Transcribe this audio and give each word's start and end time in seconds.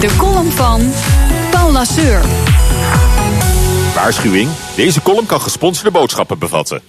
De 0.00 0.16
column 0.16 0.50
van 0.50 0.92
Paul 1.50 1.72
Lasseur. 1.72 2.20
Waarschuwing: 3.94 4.50
deze 4.76 5.02
column 5.02 5.26
kan 5.26 5.40
gesponsorde 5.40 5.90
boodschappen 5.90 6.38
bevatten. 6.38 6.82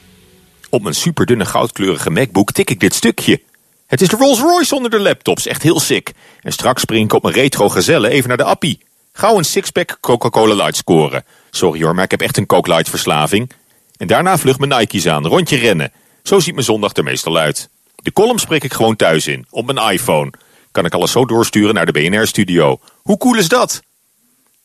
Op 0.70 0.82
mijn 0.82 0.96
superdunne 0.96 1.46
goudkleurige 1.46 2.10
MacBook 2.10 2.52
tik 2.52 2.70
ik 2.70 2.80
dit 2.80 2.94
stukje. 2.94 3.42
Het 3.88 4.02
is 4.02 4.08
de 4.08 4.16
Rolls 4.16 4.40
Royce 4.40 4.76
onder 4.76 4.92
de 4.92 5.00
laptops, 5.00 5.48
echt 5.48 5.64
heel 5.64 5.80
sick. 5.80 6.12
En 6.42 6.52
straks 6.52 6.82
spring 6.82 7.06
ik 7.06 7.14
op 7.14 7.24
mijn 7.24 7.36
retro 7.36 7.70
gazelle 7.70 8.10
even 8.10 8.28
naar 8.28 8.38
de 8.38 8.44
appie. 8.44 8.80
Gauw 9.14 9.38
een 9.38 9.46
sixpack 9.46 9.98
Coca-Cola 10.00 10.56
Light 10.56 10.76
scoren. 10.76 11.26
Sorry 11.50 11.84
hoor, 11.84 11.96
maar 11.96 12.04
ik 12.04 12.12
heb 12.12 12.22
echt 12.22 12.38
een 12.38 12.46
Coke 12.46 12.70
Light 12.70 12.90
verslaving. 12.90 13.52
En 13.98 14.08
daarna 14.08 14.38
vlug 14.38 14.60
mijn 14.60 14.80
Nike's 14.80 15.08
aan, 15.08 15.28
rondje 15.28 15.58
rennen. 15.58 15.92
Zo 16.24 16.40
ziet 16.40 16.54
mijn 16.54 16.66
zondag 16.66 16.94
er 16.94 17.04
meestal 17.04 17.38
uit. 17.38 17.70
De 17.96 18.14
column 18.14 18.40
spreek 18.40 18.64
ik 18.64 18.74
gewoon 18.74 18.96
thuis 18.96 19.28
in, 19.28 19.46
op 19.50 19.74
mijn 19.74 19.92
iPhone. 19.92 20.32
Kan 20.72 20.86
ik 20.86 20.94
alles 20.94 21.12
zo 21.12 21.26
doorsturen 21.26 21.74
naar 21.74 21.86
de 21.86 21.92
BNR-studio. 21.92 22.80
Hoe 23.02 23.18
cool 23.18 23.36
is 23.36 23.48
dat? 23.48 23.82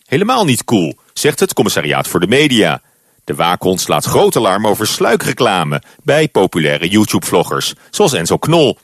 Helemaal 0.06 0.44
niet 0.44 0.64
cool, 0.64 0.96
zegt 1.12 1.40
het 1.40 1.54
commissariaat 1.54 2.08
voor 2.08 2.20
de 2.20 2.26
media. 2.26 2.82
De 3.24 3.34
waakhond 3.34 3.80
slaat 3.80 4.04
groot 4.04 4.36
alarm 4.36 4.66
over 4.66 4.86
sluikreclame 4.86 5.82
bij 6.02 6.28
populaire 6.28 6.88
YouTube-vloggers, 6.88 7.74
zoals 7.90 8.12
Enzo 8.12 8.36
Knol. 8.36 8.78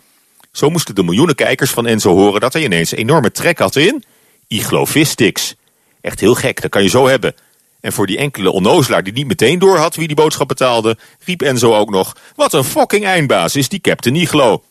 Zo 0.53 0.71
moesten 0.71 0.95
de 0.95 1.03
miljoenen 1.03 1.35
kijkers 1.35 1.71
van 1.71 1.87
Enzo 1.87 2.15
horen 2.15 2.41
dat 2.41 2.53
hij 2.53 2.65
ineens 2.65 2.93
enorme 2.93 3.31
trek 3.31 3.59
had 3.59 3.77
in 3.77 4.05
iglovistics. 4.49 5.55
Echt 6.01 6.21
heel 6.21 6.35
gek, 6.35 6.63
dat 6.63 6.71
kan 6.71 6.83
je 6.83 6.89
zo 6.89 7.07
hebben. 7.07 7.35
En 7.81 7.93
voor 7.93 8.07
die 8.07 8.19
enkele 8.19 8.51
onnozelaar 8.51 9.03
die 9.03 9.13
niet 9.13 9.27
meteen 9.27 9.59
door 9.59 9.77
had 9.77 9.95
wie 9.95 10.07
die 10.07 10.17
boodschap 10.17 10.49
betaalde, 10.49 10.97
riep 11.25 11.43
Enzo 11.43 11.77
ook 11.77 11.91
nog: 11.91 12.17
Wat 12.37 12.53
een 12.53 12.65
fucking 12.65 13.05
eindbaas 13.05 13.57
is 13.57 13.69
die 13.69 13.81
Captain 13.81 14.17
Iglo. 14.17 14.63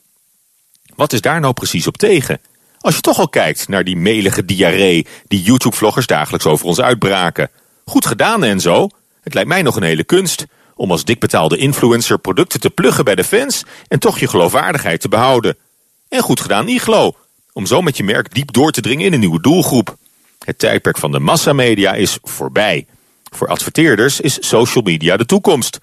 Wat 0.96 1.14
is 1.14 1.22
daar 1.22 1.40
nou 1.40 1.54
precies 1.54 1.88
op 1.88 1.98
tegen? 1.98 2.40
Als 2.80 2.96
je 2.96 3.02
toch 3.02 3.20
al 3.20 3.30
kijkt 3.30 3.68
naar 3.68 3.84
die 3.84 3.98
melige 3.98 4.46
diarree 4.46 5.08
die 5.28 5.42
YouTube-vloggers 5.42 6.06
dagelijks 6.06 6.46
over 6.46 6.66
ons 6.66 6.82
uitbraken. 6.82 7.50
Goed 7.86 8.06
gedaan, 8.06 8.44
Enzo. 8.44 8.90
Het 9.22 9.34
lijkt 9.34 9.50
mij 9.50 9.62
nog 9.62 9.76
een 9.76 9.84
hele 9.84 10.04
kunst 10.04 10.46
om 10.76 10.92
als 10.92 11.04
dikbetaalde 11.04 11.58
influencer 11.58 12.20
producten 12.20 12.60
te 12.60 12.70
pluggen 12.70 13.06
bij 13.06 13.16
de 13.16 13.24
fans 13.24 13.64
en 13.88 14.00
toch 14.00 14.20
je 14.20 14.28
geloofwaardigheid 14.28 15.02
te 15.02 15.10
behouden. 15.10 15.58
En 16.10 16.22
goed 16.22 16.40
gedaan, 16.40 16.68
Iglo, 16.68 17.16
om 17.54 17.66
zo 17.66 17.82
met 17.82 17.98
je 17.98 18.04
merk 18.04 18.34
diep 18.34 18.52
door 18.52 18.72
te 18.72 18.82
dringen 18.82 19.06
in 19.06 19.14
een 19.14 19.20
nieuwe 19.20 19.42
doelgroep. 19.42 19.96
Het 20.46 20.60
tijdperk 20.60 20.98
van 20.98 21.12
de 21.12 21.20
massamedia 21.20 21.94
is 21.94 22.18
voorbij. 22.24 22.86
Voor 23.36 23.48
adverteerders 23.48 24.20
is 24.20 24.38
social 24.48 24.84
media 24.84 25.18
de 25.18 25.26
toekomst. 25.26 25.80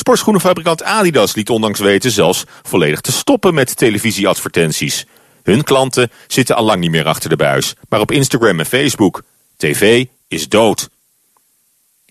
Sportschoenenfabrikant 0.00 0.82
Adidas 0.82 1.34
liet 1.34 1.50
ondanks 1.50 1.80
weten 1.80 2.10
zelfs 2.10 2.44
volledig 2.62 3.00
te 3.00 3.12
stoppen 3.12 3.54
met 3.54 3.76
televisieadvertenties. 3.76 5.06
Hun 5.42 5.64
klanten 5.64 6.10
zitten 6.26 6.56
al 6.56 6.64
lang 6.64 6.80
niet 6.80 6.90
meer 6.90 7.06
achter 7.06 7.28
de 7.28 7.36
buis, 7.36 7.74
maar 7.88 8.00
op 8.00 8.10
Instagram 8.10 8.58
en 8.58 8.66
Facebook. 8.66 9.22
TV 9.56 10.04
is 10.28 10.48
dood. 10.48 10.88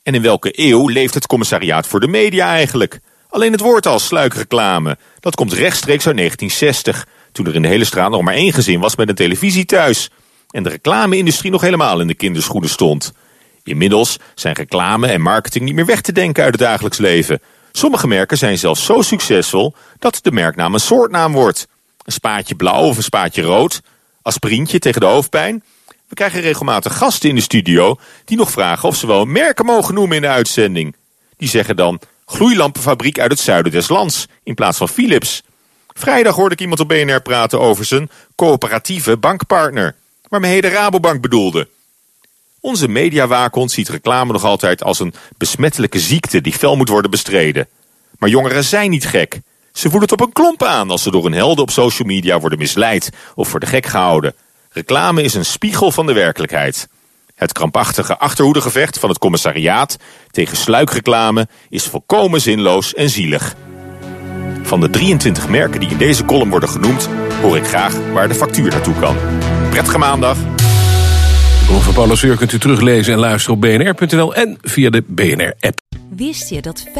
En 0.03 0.15
in 0.15 0.21
welke 0.21 0.51
eeuw 0.53 0.87
leeft 0.87 1.13
het 1.13 1.27
commissariaat 1.27 1.87
voor 1.87 1.99
de 1.99 2.07
media 2.07 2.47
eigenlijk? 2.47 2.99
Alleen 3.29 3.51
het 3.51 3.61
woord 3.61 3.85
al 3.85 3.99
sluikreclame. 3.99 4.97
Dat 5.19 5.35
komt 5.35 5.53
rechtstreeks 5.53 6.07
uit 6.07 6.17
1960, 6.17 7.07
toen 7.31 7.45
er 7.45 7.55
in 7.55 7.61
de 7.61 7.67
hele 7.67 7.85
straat 7.85 8.11
nog 8.11 8.21
maar 8.21 8.33
één 8.33 8.53
gezin 8.53 8.79
was 8.79 8.95
met 8.95 9.09
een 9.09 9.15
televisie 9.15 9.65
thuis. 9.65 10.09
En 10.49 10.63
de 10.63 10.69
reclame-industrie 10.69 11.51
nog 11.51 11.61
helemaal 11.61 11.99
in 11.99 12.07
de 12.07 12.15
kinderschoenen 12.15 12.69
stond. 12.69 13.13
Inmiddels 13.63 14.17
zijn 14.35 14.55
reclame 14.55 15.07
en 15.07 15.21
marketing 15.21 15.65
niet 15.65 15.75
meer 15.75 15.85
weg 15.85 16.01
te 16.01 16.11
denken 16.11 16.43
uit 16.43 16.51
het 16.51 16.61
dagelijks 16.61 16.97
leven. 16.97 17.41
Sommige 17.79 18.07
merken 18.07 18.37
zijn 18.37 18.57
zelfs 18.57 18.85
zo 18.85 19.01
succesvol 19.01 19.73
dat 19.99 20.19
de 20.21 20.31
merknaam 20.31 20.73
een 20.73 20.79
soortnaam 20.79 21.31
wordt. 21.31 21.67
Een 22.03 22.11
spaatje 22.11 22.55
blauw 22.55 22.83
of 22.83 22.97
een 22.97 23.03
spaatje 23.03 23.41
rood. 23.41 23.81
Aspirintje 24.21 24.79
tegen 24.79 25.01
de 25.01 25.07
hoofdpijn. 25.07 25.63
We 26.07 26.15
krijgen 26.15 26.41
regelmatig 26.41 26.97
gasten 26.97 27.29
in 27.29 27.35
de 27.35 27.41
studio 27.41 27.95
die 28.25 28.37
nog 28.37 28.51
vragen 28.51 28.89
of 28.89 28.95
ze 28.95 29.07
wel 29.07 29.25
merken 29.25 29.65
mogen 29.65 29.93
noemen 29.93 30.15
in 30.15 30.21
de 30.21 30.27
uitzending. 30.27 30.95
Die 31.37 31.49
zeggen 31.49 31.75
dan 31.75 31.99
gloeilampenfabriek 32.25 33.19
uit 33.19 33.31
het 33.31 33.39
zuiden 33.39 33.71
des 33.71 33.89
lands 33.89 34.25
in 34.43 34.53
plaats 34.53 34.77
van 34.77 34.89
Philips. 34.89 35.43
Vrijdag 35.87 36.35
hoorde 36.35 36.55
ik 36.55 36.61
iemand 36.61 36.79
op 36.79 36.87
BNR 36.87 37.21
praten 37.21 37.59
over 37.59 37.85
zijn 37.85 38.09
coöperatieve 38.35 39.17
bankpartner, 39.17 39.95
waarmee 40.29 40.51
hij 40.51 40.61
de 40.61 40.69
Rabobank 40.69 41.21
bedoelde. 41.21 41.67
Onze 42.61 42.87
mediawaakhond 42.87 43.71
ziet 43.71 43.89
reclame 43.89 44.31
nog 44.31 44.43
altijd 44.43 44.83
als 44.83 44.99
een 44.99 45.13
besmettelijke 45.37 45.99
ziekte 45.99 46.41
die 46.41 46.53
fel 46.53 46.75
moet 46.75 46.89
worden 46.89 47.11
bestreden. 47.11 47.67
Maar 48.17 48.29
jongeren 48.29 48.63
zijn 48.63 48.89
niet 48.89 49.07
gek. 49.07 49.39
Ze 49.73 49.89
voelen 49.89 50.09
het 50.09 50.11
op 50.11 50.21
een 50.21 50.33
klomp 50.33 50.63
aan 50.63 50.89
als 50.89 51.03
ze 51.03 51.11
door 51.11 51.23
hun 51.23 51.33
helden 51.33 51.63
op 51.63 51.69
social 51.71 52.07
media 52.07 52.39
worden 52.39 52.59
misleid 52.59 53.09
of 53.35 53.47
voor 53.47 53.59
de 53.59 53.65
gek 53.65 53.85
gehouden. 53.85 54.35
Reclame 54.71 55.21
is 55.21 55.33
een 55.33 55.45
spiegel 55.45 55.91
van 55.91 56.05
de 56.05 56.13
werkelijkheid. 56.13 56.87
Het 57.35 57.51
krampachtige 57.51 58.17
achterhoedegevecht 58.17 58.99
van 58.99 59.09
het 59.09 59.17
commissariaat 59.17 59.97
tegen 60.31 60.57
sluikreclame 60.57 61.47
is 61.69 61.83
volkomen 61.83 62.41
zinloos 62.41 62.93
en 62.93 63.09
zielig. 63.09 63.55
Van 64.61 64.79
de 64.79 64.89
23 64.89 65.49
merken 65.49 65.79
die 65.79 65.89
in 65.89 65.97
deze 65.97 66.25
column 66.25 66.49
worden 66.49 66.69
genoemd, 66.69 67.09
hoor 67.41 67.57
ik 67.57 67.67
graag 67.67 67.95
waar 68.13 68.27
de 68.27 68.35
factuur 68.35 68.71
naartoe 68.71 68.99
kan. 68.99 69.17
Prettige 69.69 69.97
maandag! 69.97 70.37
Over 71.71 72.37
kunt 72.37 72.51
u 72.51 72.59
teruglezen 72.59 73.13
en 73.13 73.19
luisteren 73.19 73.55
op 73.55 73.61
bnr.nl 73.61 74.35
en 74.35 74.57
via 74.61 74.89
de 74.89 75.03
BNR-app. 75.07 75.79
Wist 76.09 76.49
je 76.49 76.61
dat 76.61 76.87
35% 76.87 76.91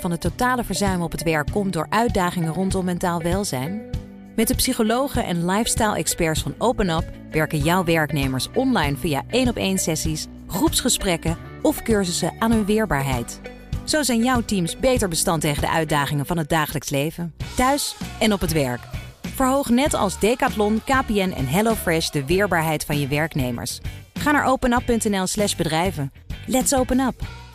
van 0.00 0.10
het 0.10 0.20
totale 0.20 0.64
verzuim 0.64 1.02
op 1.02 1.12
het 1.12 1.22
werk 1.22 1.50
komt 1.52 1.72
door 1.72 1.86
uitdagingen 1.90 2.52
rondom 2.52 2.84
mentaal 2.84 3.22
welzijn? 3.22 3.80
Met 4.36 4.48
de 4.48 4.54
psychologen 4.54 5.24
en 5.24 5.46
lifestyle-experts 5.46 6.42
van 6.42 6.54
OpenUp 6.58 7.04
werken 7.30 7.58
jouw 7.58 7.84
werknemers 7.84 8.48
online 8.54 8.96
via 8.96 9.22
één 9.30 9.48
op 9.48 9.56
één 9.56 9.78
sessies, 9.78 10.26
groepsgesprekken 10.46 11.36
of 11.62 11.82
cursussen 11.82 12.32
aan 12.38 12.52
hun 12.52 12.64
weerbaarheid. 12.64 13.40
Zo 13.84 14.02
zijn 14.02 14.24
jouw 14.24 14.42
teams 14.44 14.76
beter 14.76 15.08
bestand 15.08 15.40
tegen 15.40 15.62
de 15.62 15.70
uitdagingen 15.70 16.26
van 16.26 16.38
het 16.38 16.48
dagelijks 16.48 16.90
leven, 16.90 17.34
thuis 17.56 17.96
en 18.18 18.32
op 18.32 18.40
het 18.40 18.52
werk. 18.52 18.97
Verhoog 19.38 19.68
net 19.68 19.94
als 19.94 20.18
Decathlon, 20.18 20.82
KPN 20.84 21.32
en 21.36 21.46
HelloFresh 21.46 22.08
de 22.08 22.26
weerbaarheid 22.26 22.84
van 22.84 23.00
je 23.00 23.06
werknemers. 23.06 23.80
Ga 24.14 24.30
naar 24.30 24.44
openup.nl/slash 24.44 25.56
bedrijven. 25.56 26.12
Let's 26.46 26.74
open 26.74 27.00
up! 27.00 27.47